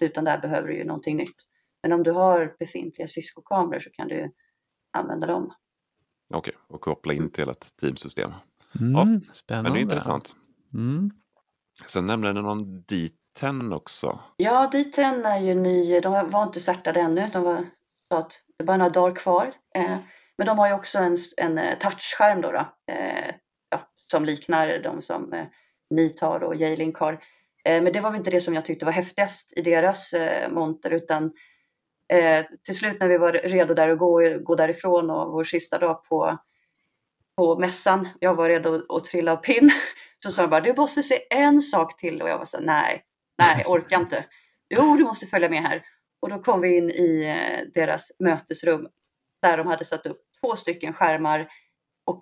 [0.00, 1.36] utan där behöver du ju någonting nytt.
[1.82, 4.32] Men om du har befintliga Cisco-kameror så kan du
[4.92, 5.52] använda dem.
[6.34, 8.32] Okej, okay, och koppla in till ett Teams-system.
[8.80, 9.70] Mm, ja, spännande.
[9.70, 10.34] Men det är intressant.
[10.74, 11.10] Mm.
[11.86, 14.20] Sen nämnde ni någon D10 också.
[14.36, 16.00] Ja, D10 är ju ny.
[16.00, 17.30] De var inte startade ännu.
[17.32, 17.64] De var
[18.12, 19.54] så att det är bara några dagar kvar.
[19.74, 19.96] Eh,
[20.38, 23.34] men de har ju också en, en eh, touchskärm då, då eh,
[23.70, 25.46] ja, som liknar de som eh,
[25.90, 27.12] Neat och J-Link har.
[27.64, 30.50] Eh, men det var väl inte det som jag tyckte var häftigast i deras eh,
[30.50, 31.32] monter utan
[32.08, 35.78] eh, till slut när vi var redo där att gå, gå därifrån och vår sista
[35.78, 36.38] dag på,
[37.36, 39.70] på mässan, jag var redo att trilla av pinn,
[40.24, 43.04] så sa de bara du måste se en sak till och jag var så nej,
[43.38, 44.24] nej, orkar inte.
[44.68, 45.82] Jo, du måste följa med här.
[46.22, 48.88] Och då kom vi in i eh, deras mötesrum
[49.42, 51.48] där de hade satt upp två stycken skärmar
[52.06, 52.20] och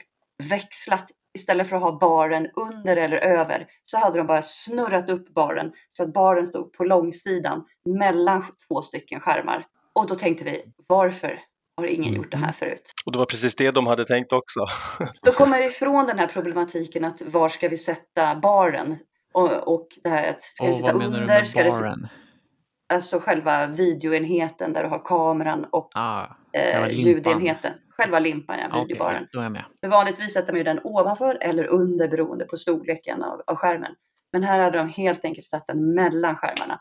[0.51, 5.35] växlat istället för att ha baren under eller över så hade de bara snurrat upp
[5.35, 9.67] baren så att baren stod på långsidan mellan två stycken skärmar.
[9.93, 11.41] Och då tänkte vi, varför
[11.77, 12.55] har ingen gjort det här mm.
[12.55, 12.93] förut?
[13.07, 14.61] Och det var precis det de hade tänkt också.
[15.23, 18.99] då kommer vi ifrån den här problematiken att var ska vi sätta baren?
[19.33, 21.45] Och, och det här att ska och vi sitta vad under?
[21.45, 22.09] Ska baren?
[22.91, 27.73] Alltså själva videoenheten där du har kameran och ah, eh, ljudenheten.
[27.89, 29.17] Själva limpan, ja, videobaren.
[29.17, 29.65] Okay, då är jag med.
[29.81, 33.95] För vanligtvis sätter man ju den ovanför eller under beroende på storleken av, av skärmen.
[34.33, 36.81] Men här hade de helt enkelt satt den mellan skärmarna.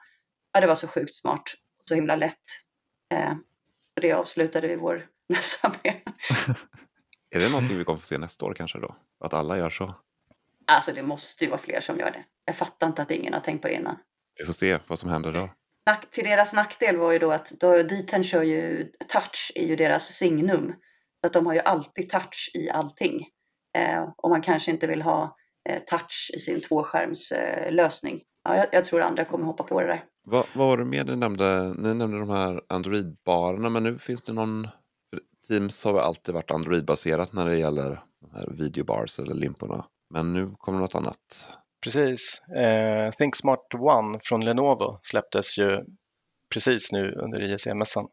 [0.54, 1.43] Ja, det var så sjukt smart
[1.82, 2.36] och så himla lätt.
[3.13, 3.34] Eh,
[3.93, 5.93] så det avslutade vi vår mässa med.
[7.36, 8.95] är det någonting vi kommer få se nästa år kanske då?
[9.19, 9.95] Att alla gör så?
[10.67, 12.24] Alltså det måste ju vara fler som gör det.
[12.45, 13.98] Jag fattar inte att ingen har tänkt på det innan.
[14.39, 15.50] Vi får se vad som händer då
[16.12, 20.13] till deras nackdel var ju då att då, Diten kör ju touch i ju deras
[20.13, 20.74] signum.
[21.22, 23.28] Så att de har ju alltid touch i allting.
[23.78, 25.36] Eh, och man kanske inte vill ha
[25.70, 28.15] eh, touch i sin tvåskärmslösning.
[28.15, 30.04] Eh, ja, jag, jag, tror andra kommer hoppa på det där.
[30.28, 31.74] Vad, vad var det mer ni nämnde?
[31.78, 34.68] Ni nämnde de här Android-barerna men nu finns det någon
[35.48, 39.86] Teams har alltid varit Android-baserat när det gäller de här videobars eller limporna.
[40.13, 41.50] Men nu kommer något annat.
[41.84, 42.42] Precis.
[42.56, 45.86] Eh, ThinkSmart One från Lenovo släpptes ju
[46.54, 48.08] precis nu under ISE-mässan.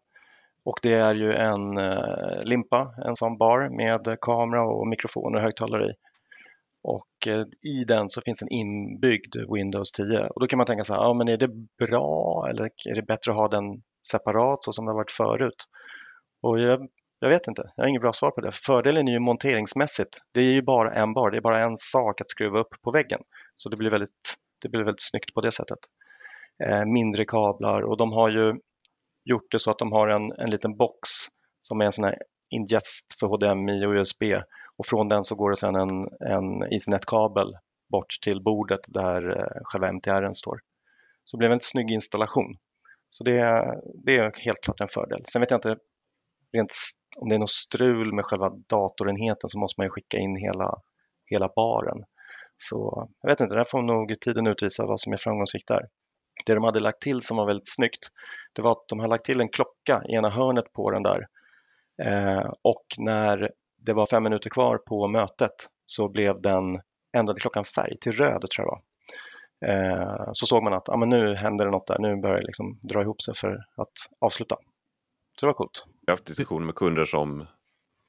[0.65, 5.41] Och det är ju en eh, limpa, en sån bar med kamera och mikrofon och
[5.41, 5.95] högtalare i.
[6.83, 10.27] Och eh, i den så finns en inbyggd Windows 10.
[10.27, 11.51] Och då kan man tänka så här, ja, men är det
[11.87, 15.65] bra eller är det bättre att ha den separat så som det har varit förut?
[16.43, 16.89] Och jag,
[17.21, 18.53] jag vet inte, jag har inget bra svar på det.
[18.53, 20.19] Fördelen är ju monteringsmässigt.
[20.33, 22.91] Det är ju bara en bar, det är bara en sak att skruva upp på
[22.91, 23.21] väggen.
[23.57, 25.79] Så det blir väldigt, det blir väldigt snyggt på det sättet.
[26.65, 28.55] Eh, mindre kablar och de har ju
[29.25, 31.09] gjort det så att de har en, en liten box
[31.61, 32.19] som är en sån här
[32.51, 34.23] ingest för HDMI och USB
[34.77, 37.57] och från den så går det sedan en, en Ethernet-kabel
[37.91, 40.61] bort till bordet där eh, själva MTR står.
[41.25, 42.57] Så det blev en väldigt snygg installation.
[43.11, 43.33] Så det,
[44.05, 45.25] det är helt klart en fördel.
[45.27, 45.77] Sen vet jag inte
[46.53, 46.73] rent,
[47.17, 50.81] om det är något strul med själva datorenheten så måste man ju skicka in hela,
[51.31, 52.05] hela baren.
[52.57, 55.89] Så jag vet inte, där får nog tiden utvisa vad som är framgångsrikt där.
[56.47, 58.09] Det de hade lagt till som var väldigt snyggt,
[58.53, 61.27] det var att de hade lagt till en klocka i ena hörnet på den där.
[62.03, 66.81] Eh, och när det var fem minuter kvar på mötet så blev den,
[67.17, 68.83] ändrade klockan färg till röd tror jag var.
[69.69, 72.47] Eh, så såg man att ah, men nu händer det något där, nu börjar det
[72.47, 74.57] liksom dra ihop sig för att avsluta.
[75.41, 75.85] Så det var coolt.
[76.07, 77.47] Jag har haft diskussioner med kunder som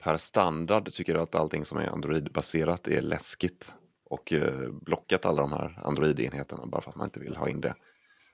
[0.04, 3.74] per standard tycker att allting som är Android-baserat är läskigt
[4.10, 7.62] och eh, blockat alla de här Android-enheterna bara för att man inte vill ha in
[7.62, 7.76] det.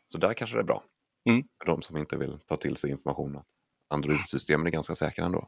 [0.08, 0.84] Så där kanske det är bra.
[1.30, 1.44] Mm.
[1.64, 3.46] För de som inte vill ta till sig information att
[3.90, 5.48] Android-systemen är ganska säkra ändå.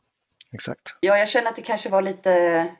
[0.54, 0.82] Exakt.
[1.00, 2.76] Ja, jag känner att det kanske var lite,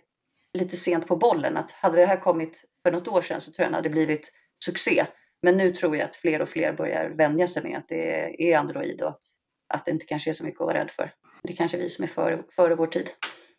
[0.54, 1.58] lite sent på bollen.
[1.58, 4.32] Att hade det här kommit för något år sedan så tror jag det hade blivit
[4.66, 5.06] succé.
[5.42, 8.58] Men nu tror jag att fler och fler börjar vänja sig med att det är
[8.58, 9.24] Android och att,
[9.74, 11.12] att det inte kanske är så mycket att vara rädd för.
[11.44, 13.10] Det är kanske vi som är före, före vår tid.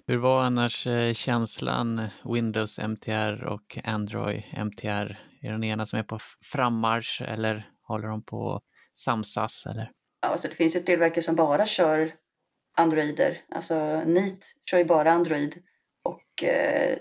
[0.09, 5.19] Hur var annars eh, känslan Windows MTR och Android MTR?
[5.43, 8.63] Är den ena som är på frammarsch eller håller de på att
[8.95, 9.67] samsas?
[9.67, 9.91] Eller?
[10.21, 12.11] Ja, alltså det finns ju tillverkare som bara kör
[12.77, 13.39] Androider.
[13.49, 15.63] Alltså NIT kör ju bara Android
[16.03, 16.99] och eh,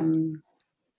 [0.00, 0.42] um,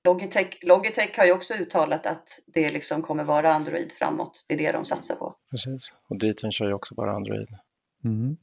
[0.04, 4.46] Logitech, Logitech har ju också uttalat att det liksom kommer vara Android framåt.
[4.48, 5.36] Det är det de satsar på.
[5.52, 7.48] Precis, och Dayton kör ju också bara Android.
[8.04, 8.38] Mm.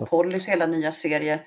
[0.00, 1.40] Och Pollys hela nya serie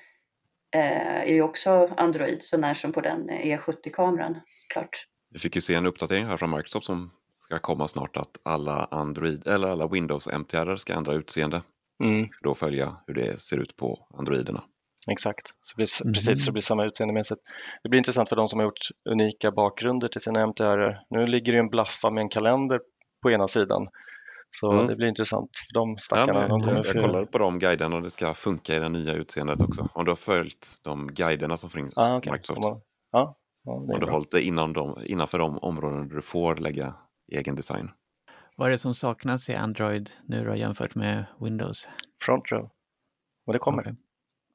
[0.78, 4.40] är ju också Android, så när som på den E70-kameran.
[4.72, 5.06] Klart.
[5.30, 8.88] Vi fick ju se en uppdatering här från Microsoft som ska komma snart att alla
[8.90, 11.62] Android eller alla Windows MTR ska ändra utseende.
[12.04, 12.28] Mm.
[12.42, 14.64] Då följa hur det ser ut på Androiderna.
[15.10, 16.12] Exakt, så blir, Mhm.
[16.12, 17.40] precis så det blir samma utseendemässigt.
[17.82, 21.00] Det blir intressant för de som har gjort unika bakgrunder till sina MTR.
[21.10, 22.80] Nu ligger det en blaffa med en kalender
[23.22, 23.88] på ena sidan.
[24.60, 24.86] Så Mm.
[24.86, 26.40] det blir intressant för de Ja, stackarna.
[26.40, 29.12] men de jag, jag kollar på de guiderna och det ska funka i det nya
[29.14, 29.88] utseendet också.
[29.94, 32.32] Om du har följt de guiderna som finns Ah, på okej.
[32.32, 32.58] Microsoft.
[32.64, 32.80] Om man-
[33.12, 36.22] Ja, ja, det Om du har hållit dig inom de, innanför de områden där du
[36.22, 36.94] får lägga
[37.32, 37.90] egen design.
[38.56, 41.88] Vad är det som saknas i Android nu då jämfört med Windows?
[42.24, 42.70] Front row.
[43.46, 43.96] Och det kommer.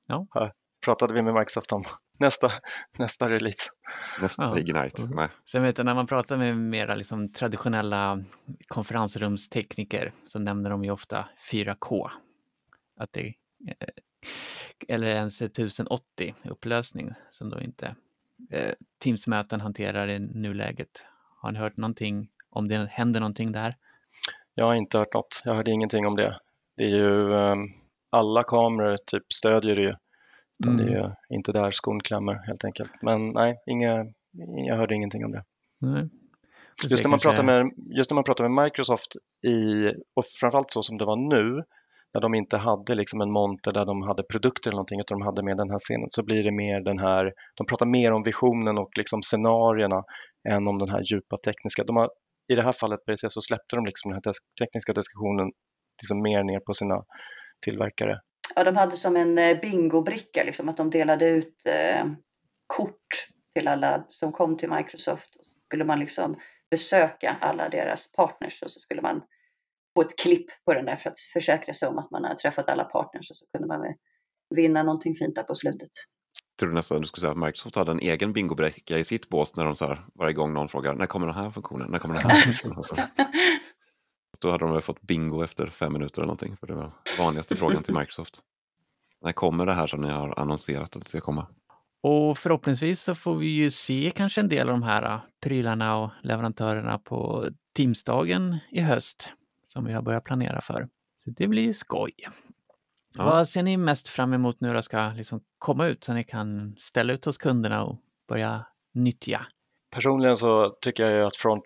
[0.09, 0.51] Okej.
[0.85, 1.83] Pratade vi med Microsoft om
[2.19, 2.51] nästa,
[2.97, 3.69] nästa release.
[4.21, 4.57] Nästa Ja.
[4.57, 5.01] Ignite.
[5.01, 5.15] Mm.
[5.15, 5.29] Nej.
[5.51, 8.23] Sen vet jag när man pratar med mera liksom traditionella
[8.67, 12.09] konferensrumstekniker så nämner de ju ofta 4K.
[12.99, 13.27] Att det,
[13.67, 13.87] eh,
[14.87, 17.95] eller ens 1080 upplösning som då inte
[18.51, 21.05] eh, Teams-möten hanterar i nuläget.
[21.41, 23.73] Har ni hört någonting om det händer någonting där?
[24.53, 25.41] Jag har inte hört något.
[25.45, 26.39] Jag hörde ingenting om det.
[26.77, 27.59] Det är ju ehm,
[28.09, 29.95] alla kameror typ stödjer det ju.
[30.63, 32.91] Utan Det är ju inte där skon klämmer helt enkelt.
[33.01, 34.05] Men nej, inga,
[34.67, 35.43] jag hörde ingenting om det.
[35.81, 36.09] Nej.
[36.83, 39.11] Just när, man kanske- pratar med, just när man pratar med Microsoft
[39.47, 41.63] i, och framförallt så som det var nu,
[42.13, 45.25] när de inte hade liksom en monter där de hade produkter eller någonting, utan de
[45.25, 48.23] hade med den här scenen, så blir det mer den här, de pratar mer om
[48.23, 50.03] visionen och liksom scenarierna
[50.49, 51.83] än om den här djupa tekniska.
[51.83, 52.09] De har,
[52.51, 55.51] I det här fallet på EC så släppte de liksom den här tekniska diskussionen
[56.01, 57.03] liksom mer ner på sina
[57.65, 58.19] tillverkare.
[58.55, 62.05] Ja, de hade som en eh, bingobricka, liksom, att de delade ut eh,
[62.67, 65.35] kort till alla som kom till Microsoft.
[65.35, 66.35] Och så skulle man liksom
[66.71, 69.21] besöka alla deras partners och så skulle man
[69.97, 72.69] få ett klipp på den där för att försäkra sig om att man har träffat
[72.69, 73.95] alla partners och så kunde man
[74.55, 75.89] vinna någonting fint där på slutet.
[76.59, 79.57] Tror du nästan du skulle säga att Microsoft hade en egen bingobricka i sitt bås
[79.57, 82.15] när de så här, varje gång någon frågar när kommer den här funktionen, när kommer
[82.15, 83.07] den här funktionen?
[84.41, 87.55] Då hade de väl fått bingo efter fem minuter eller någonting, för det var vanligaste
[87.55, 88.41] frågan till Microsoft.
[89.21, 91.47] När kommer det här som ni har annonserat att det ska komma?
[92.01, 95.97] Och förhoppningsvis så får vi ju se kanske en del av de här äh, prylarna
[95.97, 99.29] och leverantörerna på Teamsdagen i höst
[99.63, 100.87] som vi har börjat planera för.
[101.23, 102.13] Så det blir ju skoj.
[103.13, 103.25] Ja.
[103.25, 106.75] Vad ser ni mest fram emot nu då ska liksom komma ut så ni kan
[106.77, 109.45] ställa ut hos kunderna och börja nyttja?
[109.91, 111.65] Personligen så tycker jag ju att front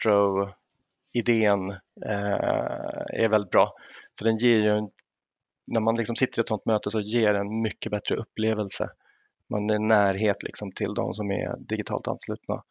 [1.14, 1.70] Idén
[2.06, 3.74] eh, är väldigt bra.
[4.18, 4.90] För den ger ju, en,
[5.68, 8.90] när man liksom sitter i ett sådant möte så ger den mycket bättre upplevelse.
[9.50, 12.64] Man är närhet liksom till de som är digitalt anslutna.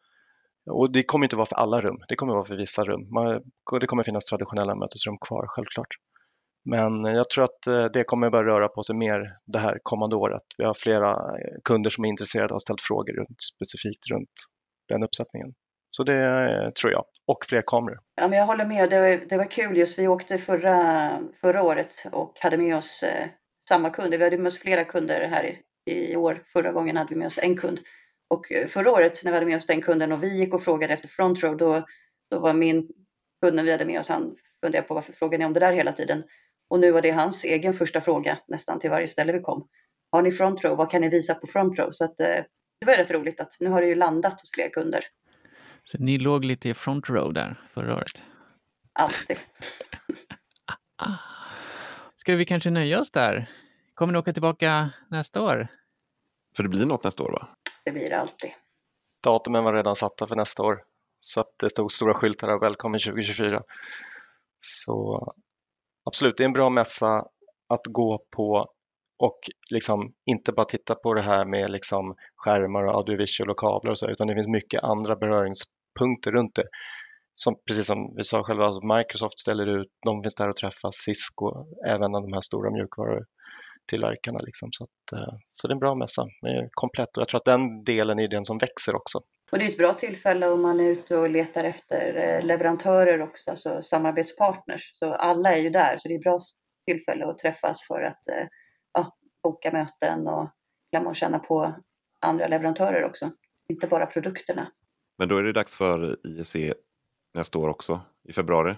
[0.69, 3.07] Och det kommer inte vara för alla rum, det kommer vara för vissa rum.
[3.11, 3.41] Man,
[3.79, 5.95] det kommer finnas traditionella mötesrum kvar, självklart.
[6.65, 10.15] Men jag tror att eh, det kommer börja röra på sig mer det här kommande
[10.15, 10.43] året.
[10.57, 14.29] Vi har flera kunder som är intresserade och har ställt frågor runt, specifikt runt
[14.89, 15.53] den uppsättningen.
[15.97, 17.05] Så det eh, tror jag.
[17.27, 17.99] Och fler kameror.
[18.15, 18.89] Ja, men jag håller med.
[18.89, 19.99] Det var, det var kul just.
[19.99, 21.09] Vi åkte förra,
[21.41, 23.27] förra året och hade med oss eh,
[23.69, 24.17] samma kunder.
[24.17, 25.43] Vi hade med oss flera kunder här
[25.85, 26.43] i, i år.
[26.47, 27.79] Förra gången hade vi med oss en kund.
[28.29, 30.63] Och eh, förra året när vi hade med oss den kunden och vi gick och
[30.63, 31.85] frågade efter front row, då,
[32.31, 32.87] då var min
[33.41, 35.91] kunden vi hade med oss, han funderade på varför frågar ni om det där hela
[35.91, 36.23] tiden?
[36.69, 39.67] Och nu var det hans egen första fråga nästan till varje ställe vi kom.
[40.11, 41.91] har ni front row, vad kan ni visa på front row?
[41.91, 42.43] Så att, eh,
[42.79, 45.03] det var rätt roligt att nu har det ju landat hos fler kunder.
[45.83, 48.23] Så ni låg lite i front row där förra året.
[48.93, 49.37] Alltid.
[52.15, 53.51] Ska vi kanske nöja oss där?
[53.93, 55.67] Kommer ni åka tillbaka nästa år?
[56.55, 57.47] För det blir något nästa år va?
[57.85, 58.51] Det blir det alltid.
[59.23, 60.83] Datumen var redan satta för nästa år
[61.19, 63.63] så att det stod stora skyltar av välkommen 2024.
[64.61, 65.33] Så
[66.05, 67.27] absolut, det är en bra mässa
[67.69, 68.73] att gå på
[69.19, 69.39] och
[69.71, 73.99] liksom inte bara titta på det här med liksom skärmar och audiovisual och kablar och
[73.99, 76.67] så, utan det finns mycket andra beröringspunkter runt det.
[77.35, 80.95] Som, precis som vi sa själva, alltså Microsoft ställer ut, de finns där och träffas,
[80.95, 84.39] Cisco, även de här stora mjukvarutillverkarna.
[84.39, 84.69] Liksom.
[84.71, 87.37] Så, att, eh, så det är en bra mässa, den är komplett och jag tror
[87.37, 89.17] att den delen är den som växer också.
[89.51, 93.21] Och det är ett bra tillfälle om man är ute och letar efter eh, leverantörer
[93.21, 94.91] också, alltså samarbetspartners.
[94.93, 96.39] Så alla är ju där, så det är ett bra
[96.85, 98.47] tillfälle att träffas för att eh,
[99.43, 100.49] boka möten och
[100.91, 101.73] glömma och känna på
[102.19, 103.31] andra leverantörer också.
[103.69, 104.71] Inte bara produkterna.
[105.17, 106.73] Men då är det dags för IEC
[107.33, 108.75] nästa år också, i februari.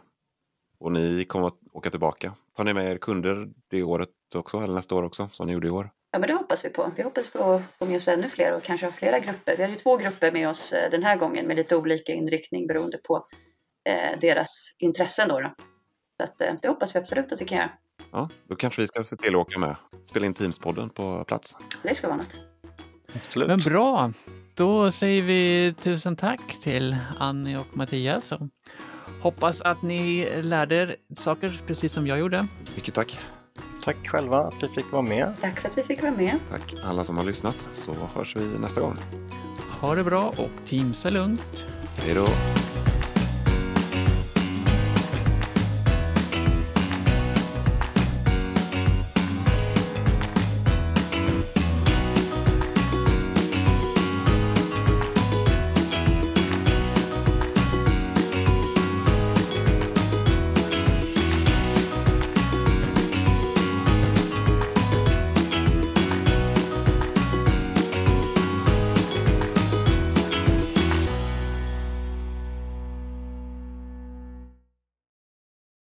[0.79, 2.33] Och ni kommer att åka tillbaka.
[2.53, 5.67] Tar ni med er kunder det året också, eller nästa år också, som ni gjorde
[5.67, 5.89] i år?
[6.11, 6.91] Ja, men det hoppas vi på.
[6.95, 9.57] Vi hoppas på att få med oss ännu fler och kanske ha flera grupper.
[9.57, 12.67] Vi har ju två grupper med oss eh, den här gången med lite olika inriktning
[12.67, 13.27] beroende på
[13.89, 15.29] eh, deras intressen.
[15.29, 15.53] Då, då.
[16.17, 17.71] Så att, eh, det hoppas vi absolut att vi kan göra.
[18.15, 19.75] Ja, då kanske vi ska se till att åka med.
[20.05, 21.57] Spela in Teamspodden på plats.
[21.83, 22.39] Det ska vara något.
[23.15, 23.47] Absolut.
[23.47, 24.11] Men bra,
[24.53, 28.31] då säger vi tusen tack till Annie och Mattias.
[28.31, 28.41] Och
[29.21, 32.47] hoppas att ni lärde er saker precis som jag gjorde.
[32.75, 33.19] Mycket tack.
[33.83, 35.35] Tack själva att vi fick vara med.
[35.41, 36.39] Tack för att vi fick vara med.
[36.49, 38.95] Tack alla som har lyssnat, så hörs vi nästa gång.
[39.81, 41.65] Ha det bra och Teamsa lugnt.
[41.97, 42.25] Hej då!